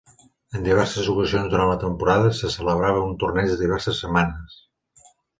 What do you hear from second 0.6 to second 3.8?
diverses ocasions durant la temporada, se celebrava un torneig de